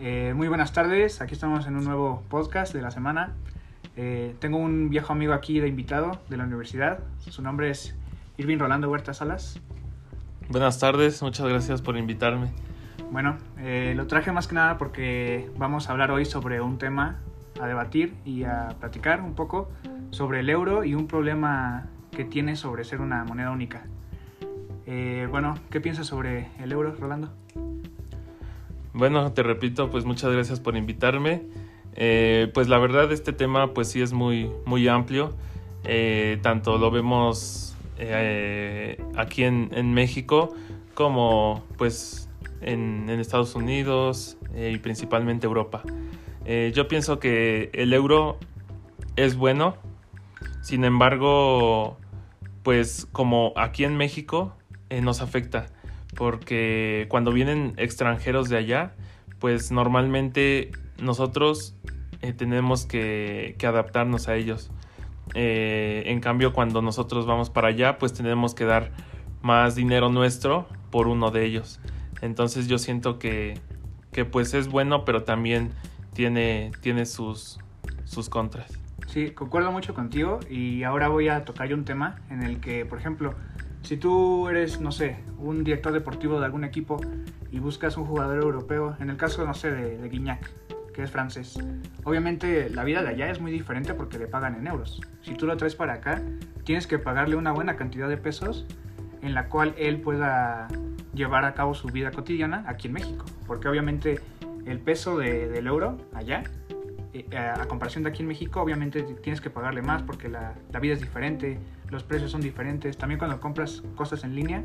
[0.00, 3.34] Eh, muy buenas tardes, aquí estamos en un nuevo podcast de la semana.
[3.96, 7.00] Eh, tengo un viejo amigo aquí de invitado de la universidad.
[7.18, 7.96] Su nombre es
[8.36, 9.60] Irving Rolando Huerta Salas.
[10.50, 12.52] Buenas tardes, muchas gracias por invitarme.
[13.10, 17.18] Bueno, eh, lo traje más que nada porque vamos a hablar hoy sobre un tema
[17.60, 19.68] a debatir y a platicar un poco
[20.10, 23.82] sobre el euro y un problema que tiene sobre ser una moneda única.
[24.86, 27.32] bueno, ¿qué piensas sobre el euro, Rolando?
[28.98, 31.42] Bueno, te repito, pues muchas gracias por invitarme.
[31.94, 35.36] Eh, pues la verdad este tema pues sí es muy, muy amplio.
[35.84, 40.52] Eh, tanto lo vemos eh, aquí en, México
[40.94, 42.28] como pues
[42.60, 45.84] en, en Estados Unidos y principalmente Europa.
[46.74, 48.36] yo pienso que el euro
[49.14, 49.76] es bueno,
[50.60, 51.98] sin embargo
[52.64, 54.56] pues como aquí en México
[54.90, 55.66] nos afecta
[56.18, 58.92] porque cuando vienen extranjeros de allá,
[59.38, 61.76] pues normalmente nosotros
[62.22, 64.72] eh, tenemos que, adaptarnos a ellos.
[65.34, 68.90] Eh, en cambio, cuando nosotros vamos para allá, pues tenemos que dar
[69.42, 71.78] más dinero nuestro por uno de ellos.
[72.20, 73.54] Entonces yo siento que,
[74.10, 75.70] que pues es bueno, pero también
[76.14, 77.60] tiene, tiene sus,
[78.06, 78.76] sus contras.
[79.06, 82.98] Sí, concuerdo mucho contigo y ahora voy a tocar un tema en el que, por
[82.98, 83.34] ejemplo,
[83.88, 87.00] si tú eres, no sé, un director deportivo de algún equipo
[87.50, 90.46] y buscas un jugador europeo, en el caso, no sé, de, de Guignac,
[90.92, 91.58] que es francés,
[92.04, 95.00] obviamente la vida de allá es muy diferente porque le pagan en euros.
[95.22, 96.20] Si tú lo traes para acá,
[96.64, 98.66] tienes que pagarle una buena cantidad de pesos
[99.22, 100.68] en la cual él pueda
[101.14, 103.24] llevar a cabo su vida cotidiana aquí en México.
[103.46, 104.20] Porque obviamente
[104.66, 106.44] el peso del euro allá
[107.30, 110.94] eh, a comparación de aquí en México, obviamente tienes que pagarle más porque la, vida
[110.94, 111.58] es diferente,
[111.90, 112.96] los precios son diferentes.
[112.96, 114.64] También cuando compras cosas en línea,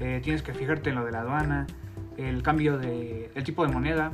[0.00, 1.66] eh, tienes que fijarte en lo de la aduana,
[2.16, 4.12] el cambio de el tipo de moneda.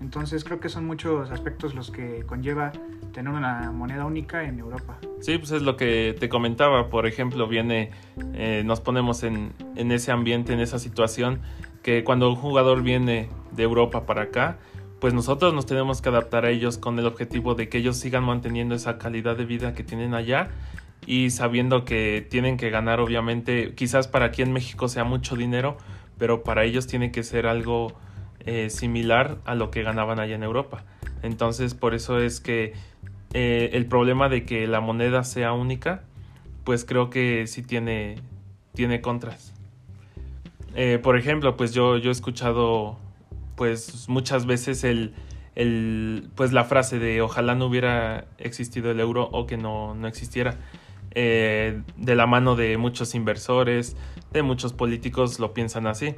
[0.00, 2.72] Entonces creo que son muchos aspectos los que conlleva
[3.12, 4.98] tener una moneda única en Europa.
[5.20, 6.88] Sí, pues es lo que te comentaba.
[6.88, 7.90] Por ejemplo, viene,
[8.34, 11.40] eh, nos ponemos en, en ese ambiente, en esa situación,
[11.82, 14.58] que cuando un jugador viene de Europa para acá,
[15.02, 18.22] pues nosotros nos tenemos que adaptar a ellos con el objetivo de que ellos sigan
[18.22, 20.50] manteniendo esa calidad de vida que tienen allá
[21.08, 25.76] y sabiendo que tienen que ganar obviamente, quizás para aquí en México sea mucho dinero,
[26.18, 27.92] pero para ellos tiene que ser algo
[28.46, 30.84] eh, similar a lo que ganaban allá en Europa.
[31.24, 32.74] Entonces por eso es que
[33.32, 36.04] eh, el problema de que la moneda sea única,
[36.62, 38.20] pues creo que sí tiene,
[38.72, 39.52] tiene contras.
[40.76, 43.00] Eh, por ejemplo, pues yo, yo he escuchado
[43.56, 45.14] pues muchas veces el,
[45.54, 50.08] el, pues la frase de ojalá no hubiera existido el euro o que no, no
[50.08, 50.58] existiera.
[51.14, 53.96] Eh, de la mano de muchos inversores,
[54.32, 56.14] de muchos políticos lo piensan así.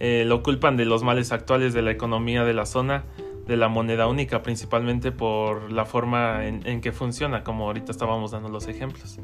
[0.00, 3.04] Eh, lo culpan de los males actuales de la economía de la zona,
[3.46, 8.32] de la moneda única, principalmente por la forma en, en que funciona, como ahorita estábamos
[8.32, 9.20] dando los ejemplos.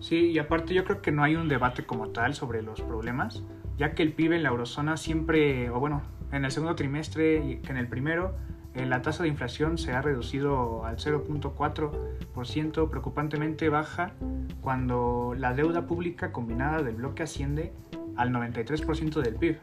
[0.00, 3.44] Sí, y aparte yo creo que no hay un debate como tal sobre los problemas,
[3.78, 7.70] ya que el PIB en la eurozona siempre, o bueno, en el segundo trimestre que
[7.70, 8.34] en el primero,
[8.74, 14.14] eh, la tasa de inflación se ha reducido al 0.4%, preocupantemente baja
[14.62, 17.72] cuando la deuda pública combinada del bloque asciende
[18.16, 19.58] al 93% del PIB.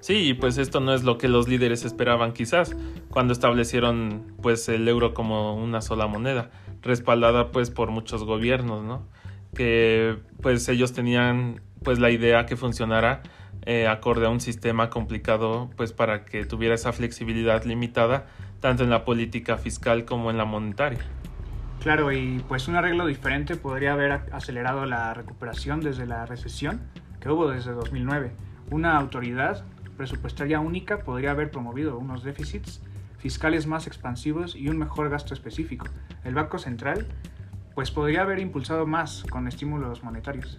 [0.00, 2.76] Sí, pues esto no es lo que los líderes esperaban quizás
[3.08, 6.50] cuando establecieron pues el euro como una sola moneda,
[6.82, 9.06] respaldada pues por muchos gobiernos, ¿no?
[9.54, 13.22] Que pues ellos tenían pues la idea que funcionara
[13.66, 18.26] eh, acorde a un sistema complicado, pues para que tuviera esa flexibilidad limitada
[18.60, 21.00] tanto en la política fiscal como en la monetaria.
[21.80, 26.80] Claro, y pues un arreglo diferente podría haber acelerado la recuperación desde la recesión
[27.20, 28.32] que hubo desde 2009.
[28.70, 29.64] Una autoridad
[29.96, 32.80] presupuestaria única podría haber promovido unos déficits
[33.18, 35.86] fiscales más expansivos y un mejor gasto específico.
[36.24, 37.06] El Banco Central
[37.74, 40.58] pues podría haber impulsado más con estímulos monetarios.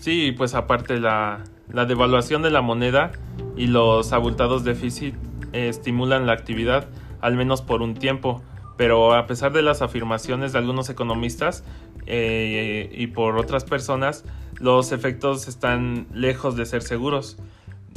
[0.00, 1.42] Sí, pues aparte la,
[1.72, 3.12] la devaluación de la moneda
[3.56, 5.14] y los abultados déficit
[5.52, 6.88] eh, estimulan la actividad,
[7.20, 8.42] al menos por un tiempo,
[8.76, 11.64] pero a pesar de las afirmaciones de algunos economistas
[12.06, 14.24] eh, y por otras personas,
[14.60, 17.38] los efectos están lejos de ser seguros.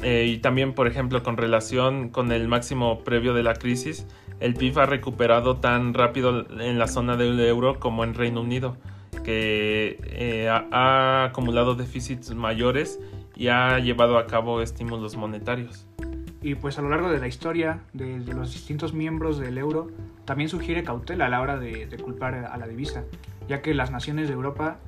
[0.04, 4.08] Eh, y también, por ejemplo, con relación con el máximo previo de la crisis,
[4.40, 8.78] el PIB ha recuperado tan rápido en la zona del euro como en Reino Unido,
[9.24, 13.00] que ha, ha acumulado déficits mayores
[13.36, 15.88] y ha llevado a cabo estímulos monetarios.
[16.42, 19.92] Y pues a lo largo de la historia de, los distintos miembros del euro
[20.26, 23.04] también sugiere cautela a la hora de, culpar a la divisa,
[23.48, 24.80] ya que las naciones de Europa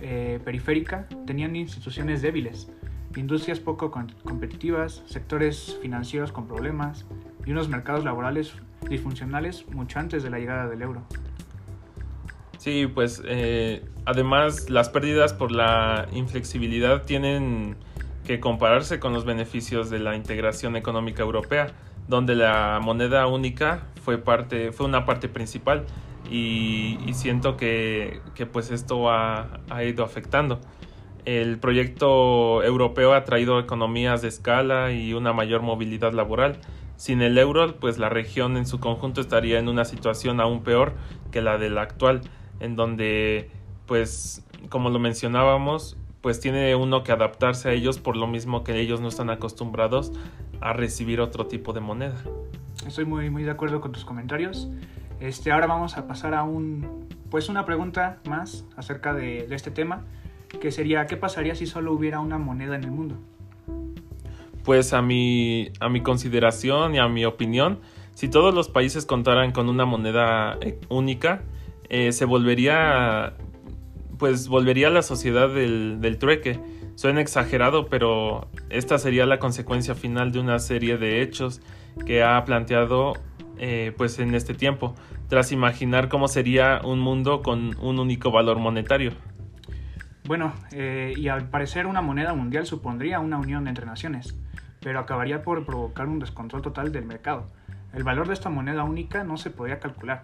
[0.00, 2.70] eh, periférica tenían instituciones débiles
[3.16, 7.06] industrias poco competitivas, sectores financieros con problemas
[7.44, 8.52] y unos mercados laborales
[8.88, 11.06] disfuncionales mucho antes de la llegada del euro.
[12.66, 17.76] Sí, pues eh, además las pérdidas por la inflexibilidad tienen
[18.26, 21.68] que compararse con los beneficios de la integración económica europea,
[22.08, 25.86] donde la moneda única fue parte, fue una parte principal
[26.28, 28.20] y, siento que,
[28.52, 30.60] pues esto ha, ha, ido afectando.
[31.24, 36.58] El proyecto europeo ha traído economías de escala y una mayor movilidad laboral.
[36.96, 40.94] Sin el euro, pues la región en su conjunto estaría en una situación aún peor
[41.30, 42.22] que la de la actual
[42.60, 43.50] en donde,
[43.86, 48.78] pues, como lo mencionábamos, pues tiene uno que adaptarse a ellos por lo mismo que
[48.80, 50.12] ellos no están acostumbrados
[50.60, 52.16] a recibir otro tipo de moneda.
[52.86, 54.68] Estoy muy, muy de acuerdo con tus comentarios.
[55.20, 59.70] Este, ahora vamos a pasar a un, pues una pregunta más acerca de, de este
[59.70, 60.04] tema,
[60.60, 63.16] que sería, ¿qué pasaría si solo hubiera una moneda en el mundo?
[64.64, 67.78] Pues a mi, a mi consideración y a mi opinión,
[68.14, 71.42] si todos los países contaran con una moneda eh, única,
[71.88, 73.34] eh, se volvería,
[74.18, 76.60] pues volvería a la sociedad del, trueque.
[76.94, 81.60] Suena exagerado, pero esta sería la consecuencia final de una serie de hechos
[82.06, 83.14] que ha planteado
[83.58, 84.94] eh, pues en este tiempo,
[85.28, 89.12] tras imaginar cómo sería un mundo con un único valor monetario.
[90.26, 94.36] Bueno, eh, y al parecer una moneda mundial supondría una unión entre naciones,
[94.80, 97.46] pero acabaría por provocar un descontrol total del mercado.
[97.96, 100.20] El valor de esta moneda única no se podría calcular,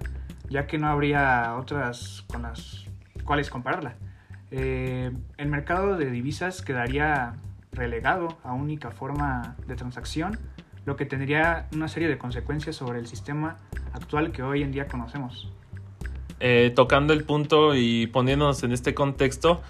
[0.50, 2.84] ya que no habría otras con las
[3.24, 3.96] cuales compararla.
[4.50, 7.32] Eh, el mercado de divisas quedaría
[7.72, 10.38] relegado a única forma de transacción,
[10.84, 13.56] lo que tendría una serie de consecuencias sobre el sistema
[13.94, 15.50] actual que hoy en día conocemos.
[16.40, 19.62] Eh, tocando el punto y poniéndonos en este contexto,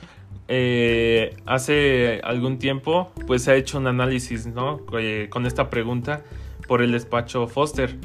[0.55, 4.83] eh, hace algún tiempo pues se ha hecho un análisis ¿no?
[5.31, 6.25] con esta pregunta
[6.69, 7.97] por el despacho Foster,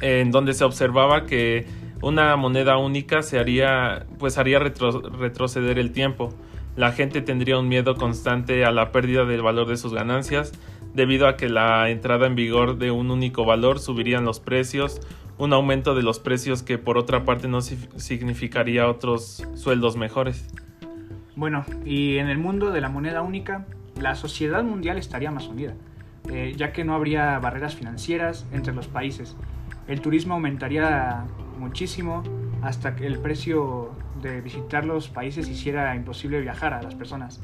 [0.00, 1.66] en donde se observaba que
[2.00, 6.30] una moneda única se haría, pues haría retroceder el tiempo.
[6.76, 10.52] La gente tendría un miedo constante a la pérdida del valor de sus ganancias,
[10.94, 15.02] debido a que la entrada en vigor de un único valor subirían los precios,
[15.36, 20.48] un aumento de los precios que por otra parte no significaría otros sueldos mejores.
[21.40, 23.64] Bueno, y en el mundo de la moneda única,
[23.98, 25.72] la sociedad mundial estaría más unida,
[26.30, 29.38] eh, ya que no habría barreras financieras entre los países.
[29.88, 31.24] El turismo aumentaría
[31.58, 32.22] muchísimo
[32.60, 37.40] hasta que el precio de visitar los países hiciera imposible viajar a las personas.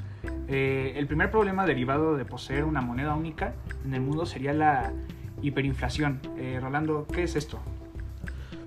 [0.47, 3.55] Eh, el primer problema derivado de poseer una moneda única
[3.87, 4.93] en el mundo sería la
[5.41, 6.21] hiperinflación.
[6.37, 7.63] Eh, Rolando, ¿qué es esto?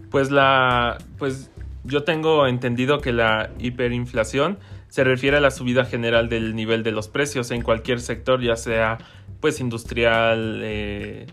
[0.10, 1.52] Pues la, pues
[1.84, 4.58] yo tengo entendido que la hiperinflación
[4.90, 8.56] se refiere a la subida general del nivel de los precios en cualquier sector, ya
[8.56, 8.98] sea
[9.40, 11.28] pues industrial, eh,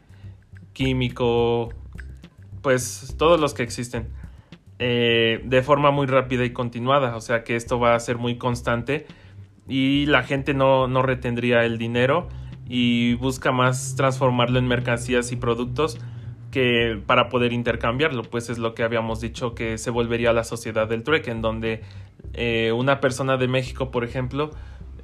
[0.72, 1.70] químico,
[2.62, 4.08] pues todos los que existen
[4.78, 8.36] eh, de forma muy rápida y continuada, o sea que esto va a ser muy
[8.36, 9.06] constante
[9.66, 12.28] y la gente no, no retendría el dinero
[12.68, 15.98] y busca más transformarlo en mercancías y productos
[16.56, 20.88] que para poder intercambiarlo, pues es lo que habíamos dicho que se volvería la sociedad
[20.88, 21.82] del trueque, en donde
[22.32, 24.52] eh, una persona de México, por ejemplo,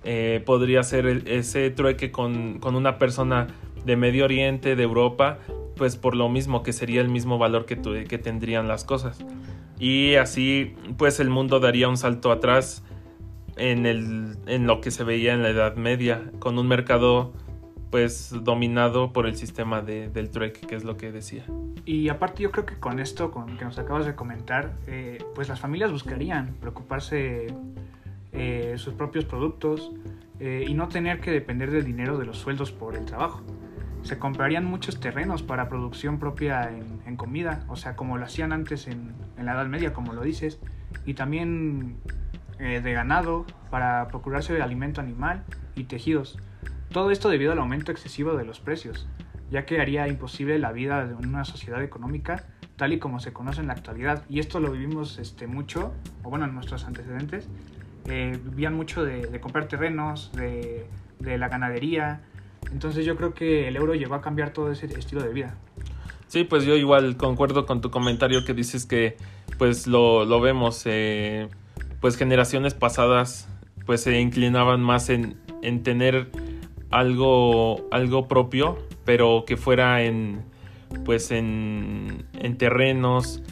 [0.02, 3.48] eh, podría hacer ese trueque con, con, una persona
[3.84, 5.40] de Medio Oriente, de Europa,
[5.76, 7.78] pues por lo mismo que sería el mismo valor que,
[8.08, 9.22] que tendrían las cosas.
[9.78, 12.82] Y así pues el mundo daría un salto atrás
[13.58, 17.34] en, el, en lo que se veía en la Edad Media, con un mercado
[17.92, 21.44] pues dominado por el sistema de, del trueque, que es lo que decía.
[21.84, 25.48] Y aparte yo creo que con esto con que nos acabas de comentar, eh, pues
[25.48, 27.54] las familias buscarían preocuparse
[28.32, 29.92] eh, sus propios productos
[30.40, 33.42] eh, y no tener que depender del dinero de los sueldos por el trabajo
[34.02, 38.88] se comprarían muchos terrenos para producción propia en, comida, o sea, como lo hacían antes
[38.88, 40.60] en, la Edad Media, como lo dices,
[41.04, 41.96] y también
[42.58, 45.44] eh, de ganado para procurarse de alimento animal
[45.74, 46.38] y tejidos.
[46.92, 49.06] Todo esto debido al aumento excesivo de los precios,
[49.50, 52.44] ya que haría imposible la vida de una sociedad económica
[52.76, 54.24] tal y como se conoce en la actualidad.
[54.28, 57.48] Y esto lo vivimos este, mucho, o bueno, en nuestros antecedentes,
[58.06, 60.86] eh, vivían mucho de, comprar terrenos, de,
[61.20, 62.22] de la ganadería,
[62.72, 65.54] entonces yo creo que el euro llegó a cambiar todo ese estilo de vida.
[66.26, 69.16] Sí, pues yo igual concuerdo con tu comentario que dices que
[69.58, 71.48] pues lo, lo vemos, eh,
[72.00, 73.48] pues generaciones pasadas
[73.84, 76.30] pues se inclinaban más en, en tener
[76.92, 80.44] algo, algo propio, pero que fuera en
[81.04, 83.42] pues en, en terrenos,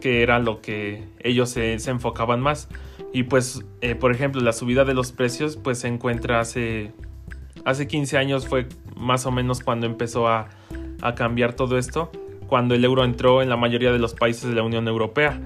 [0.00, 2.68] que era lo que ellos se, se enfocaban más.
[3.12, 6.92] Y pues, eh, por ejemplo, la subida de los precios pues se encuentra hace
[7.64, 8.66] hace 15 años fue
[8.96, 10.48] más o menos cuando empezó a,
[11.02, 12.10] a cambiar todo esto,
[12.46, 15.40] cuando el euro entró en la mayoría de los países de la Unión Europea.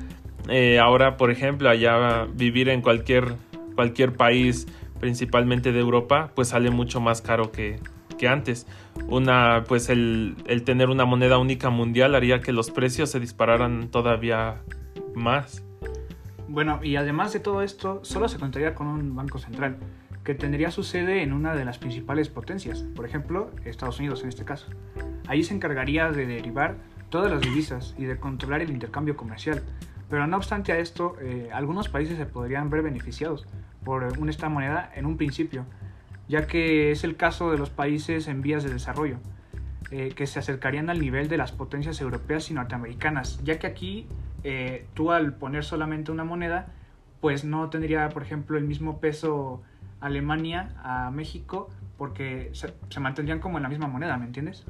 [0.48, 3.34] Eh, ahora, por ejemplo, allá vivir en cualquier,
[3.74, 4.66] cualquier país,
[5.04, 7.78] principalmente de Europa, pues sale mucho más caro que,
[8.16, 8.66] que antes.
[9.06, 13.88] Una, pues el, el, tener una moneda única mundial haría que los precios se dispararan
[13.88, 14.62] todavía
[15.14, 15.62] más.
[16.48, 19.76] Bueno, y además de todo esto, solo se contaría con un banco central,
[20.24, 24.30] que tendría su sede en una de las principales potencias, por ejemplo, Estados Unidos en
[24.30, 24.68] este caso.
[25.26, 26.76] Ahí se encargaría de derivar
[27.10, 29.62] todas las divisas y de controlar el intercambio comercial.
[30.08, 33.46] Pero no obstante a esto, eh, algunos países se podrían ver beneficiados
[33.84, 35.66] por esta moneda en un principio,
[36.28, 39.18] ya que es el caso de los países en vías de desarrollo,
[39.90, 44.06] eh, que se acercarían al nivel de las potencias europeas y norteamericanas, ya que aquí
[44.42, 46.68] eh, tú al poner solamente una moneda,
[47.20, 49.62] pues no tendría, por ejemplo, el mismo peso
[50.00, 54.64] Alemania a México, porque se, se mantendrían como en la misma moneda, ¿me entiendes?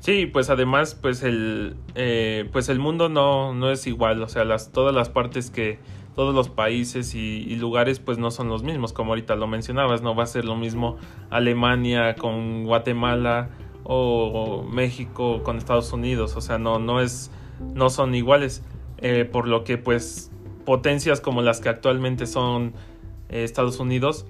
[0.00, 4.44] Sí, pues además, pues el, eh, pues el mundo no, no es igual, o sea,
[4.44, 5.78] las, todas las partes que,
[6.18, 10.16] todos los países y, lugares pues no son los mismos, como ahorita lo mencionabas, no
[10.16, 10.96] va a ser lo mismo
[11.30, 13.50] Alemania con Guatemala
[13.84, 17.30] o, México con Estados Unidos, o sea, no, no es,
[17.72, 18.64] no son iguales,
[18.96, 20.32] eh, por lo que pues
[20.64, 22.72] potencias como las que actualmente son
[23.28, 24.26] eh, Estados Unidos,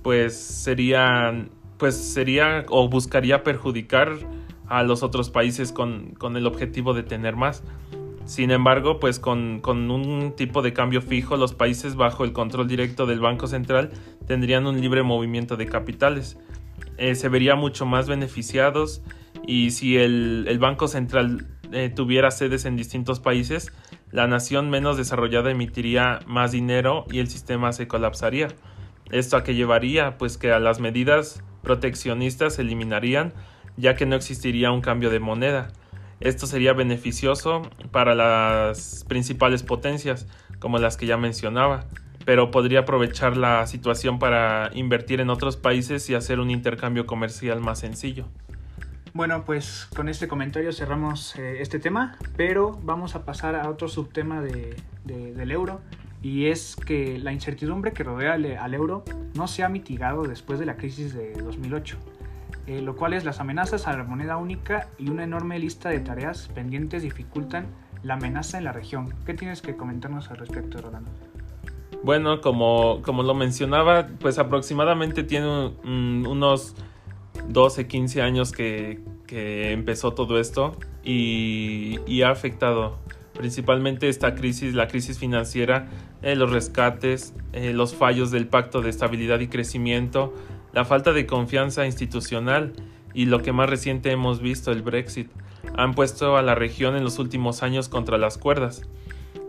[0.00, 4.14] pues serían, pues sería o buscaría perjudicar
[4.68, 7.62] a los otros países con, con el objetivo de tener más.
[8.26, 12.66] Sin embargo, pues con, con, un tipo de cambio fijo, los países bajo el control
[12.66, 13.90] directo del Banco Central
[14.26, 16.36] tendrían un libre movimiento de capitales.
[16.98, 19.02] Eh, se vería mucho más beneficiados
[19.46, 23.72] y si el, el Banco Central eh, tuviera sedes en distintos países,
[24.10, 28.48] la nación menos desarrollada emitiría más dinero y el sistema se colapsaría.
[29.10, 33.34] Esto a que llevaría pues que a las medidas proteccionistas se eliminarían
[33.76, 35.68] ya que no existiría un cambio de moneda.
[36.20, 40.26] Esto sería beneficioso para las principales potencias,
[40.58, 41.84] como las que ya mencionaba,
[42.24, 47.60] pero podría aprovechar la situación para invertir en otros países y hacer un intercambio comercial
[47.60, 48.26] más sencillo.
[49.12, 53.88] Bueno, pues con este comentario cerramos eh, este tema, pero vamos a pasar a otro
[53.88, 55.80] subtema de, del euro,
[56.22, 59.04] y es que la incertidumbre que rodea al euro
[59.34, 61.96] no se ha mitigado después de la crisis de 2008.
[62.66, 66.00] Eh, lo cual es las amenazas a la moneda única y una enorme lista de
[66.00, 67.66] tareas pendientes dificultan
[68.02, 69.14] la amenaza en la región.
[69.24, 71.10] ¿Qué tienes que comentarnos al respecto, Rolando?
[72.02, 75.46] Bueno, como, como lo mencionaba, pues aproximadamente tiene
[75.84, 76.74] unos
[77.48, 82.98] 12, 15 años que, que empezó todo esto y, y, ha afectado
[83.36, 85.88] principalmente esta crisis, la crisis financiera,
[86.22, 90.34] eh, los rescates, eh, los fallos del pacto de estabilidad y crecimiento,
[90.76, 92.74] la falta de confianza institucional
[93.14, 95.30] y lo que más reciente hemos visto, el Brexit,
[95.74, 98.82] han puesto a la región en los últimos años contra las cuerdas.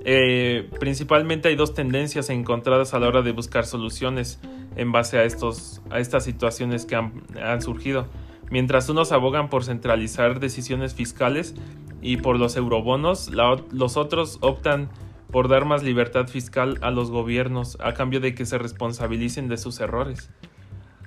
[0.06, 4.40] Eh, principalmente hay dos tendencias encontradas a la hora de buscar soluciones
[4.78, 8.08] en base a, estos, a estas situaciones que han, han surgido.
[8.50, 11.56] Mientras unos abogan por centralizar decisiones fiscales
[12.02, 13.32] y por los eurobonos,
[13.74, 14.90] los otros optan
[15.30, 19.58] por dar más libertad fiscal a los gobiernos a cambio de que se responsabilicen de
[19.58, 20.30] sus errores.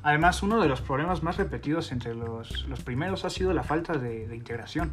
[0.03, 3.95] Además, uno de los problemas más repetidos entre los, los primeros ha sido la falta
[3.95, 4.91] de, integración.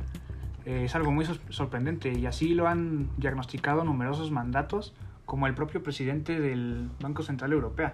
[0.65, 4.93] Eh, es algo muy sorprendente y así lo han diagnosticado numerosos mandatos,
[5.25, 7.93] como el propio presidente del Banco Central Europeo,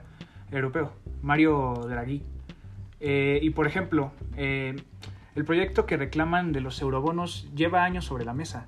[0.52, 2.24] Europeo Mario Draghi.
[3.00, 4.76] Eh, y por ejemplo, eh,
[5.36, 8.68] el proyecto que reclaman de los eurobonos lleva años sobre la mesa.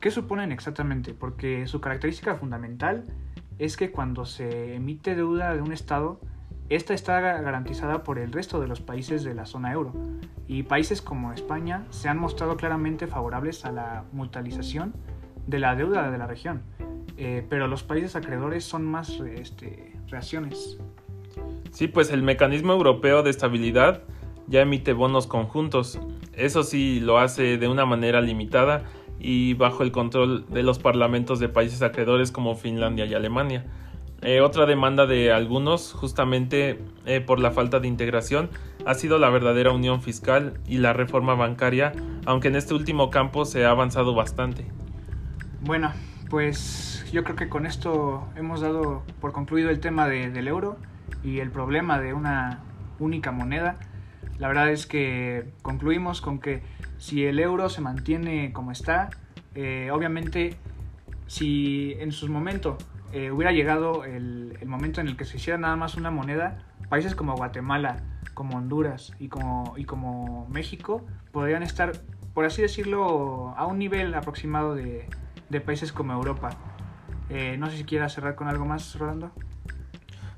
[0.00, 1.14] ¿Qué suponen exactamente?
[1.14, 3.04] Porque su característica fundamental
[3.58, 6.18] es que cuando se emite deuda de un Estado,
[6.74, 9.92] esta está garantizada por el resto de los países de la zona euro
[10.46, 14.94] y países como España se han mostrado claramente favorables a la mutualización
[15.46, 16.62] de la deuda de la región,
[17.16, 20.78] eh, pero los países acreedores son más este, reacciones.
[21.70, 24.02] Sí, pues el mecanismo europeo de estabilidad
[24.46, 25.98] ya emite bonos conjuntos.
[26.34, 28.84] Eso sí lo hace de una manera limitada
[29.18, 33.64] y bajo el control de los parlamentos de países acreedores como Finlandia y Alemania.
[34.22, 38.50] Eh, otra demanda de algunos, justamente eh, por la falta de integración,
[38.86, 41.92] ha sido la verdadera unión fiscal y la reforma bancaria,
[42.24, 44.64] aunque en este último campo se ha avanzado bastante.
[45.62, 45.92] Bueno,
[46.30, 50.76] pues yo creo que con esto hemos dado por concluido el tema del euro
[51.24, 52.60] y el problema de una
[53.00, 53.76] única moneda.
[54.38, 56.62] La verdad es que concluimos con que
[56.98, 59.10] si el euro se mantiene como está,
[59.56, 60.56] eh, obviamente
[61.26, 62.78] si en su momento
[63.12, 67.14] eh, hubiera llegado el, momento en el que se hiciera nada más una moneda, países
[67.14, 68.02] como Guatemala,
[68.32, 71.92] como Honduras y como, México podrían estar,
[72.32, 75.06] por así decirlo, a un nivel aproximado de,
[75.64, 76.50] países como Europa.
[77.28, 79.30] Eh, no sé si quieras cerrar con algo más, Rolando.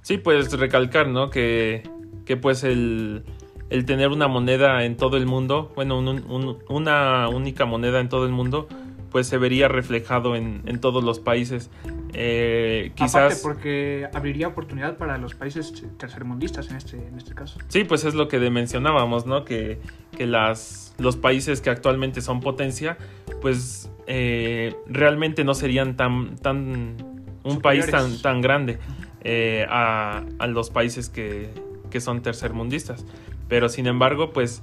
[0.02, 1.30] Sí, pues recalcar, ¿no?
[1.30, 1.88] Que,
[2.26, 3.24] que pues el,
[3.70, 8.26] el tener una moneda en todo el mundo, bueno, un, una única moneda en todo
[8.26, 8.68] el mundo,
[9.10, 11.70] pues se vería reflejado en, en todos los países.
[12.14, 13.16] Eh, quizás...
[13.16, 17.58] Aparte porque abriría oportunidad para los países tercermundistas en este, en este caso.
[17.68, 19.44] Sí, pues es lo que mencionábamos, ¿no?
[19.44, 19.80] Que,
[20.16, 22.96] que las, los países que actualmente son potencia,
[23.40, 26.96] pues eh, realmente no serían tan, tan
[27.42, 28.78] un país tan, tan grande
[29.22, 31.50] eh, a, a, los países que,
[31.90, 33.04] que son tercermundistas.
[33.48, 34.62] Pero sin embargo, pues,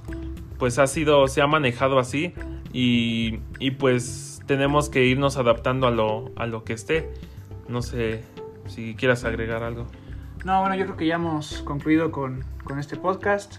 [0.58, 2.34] pues ha sido, se ha manejado así
[2.72, 7.10] y, y pues tenemos que irnos adaptando a lo, a lo que esté.
[7.72, 8.22] No sé
[8.66, 9.86] si quieras agregar algo.
[10.44, 13.56] No, bueno, yo creo que ya hemos concluido con, con este podcast.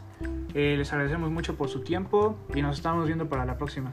[0.53, 3.89] Eh, les agradecemos mucho por su tiempo y nos estamos viendo para la próxima.